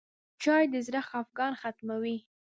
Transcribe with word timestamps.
چای 0.43 0.63
د 0.73 0.75
زړه 0.87 1.01
خفګان 1.09 1.53
ختموي. 1.61 2.17